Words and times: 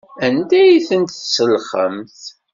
Anda 0.25 0.57
ay 0.61 0.79
tent-tselxemt? 0.87 2.19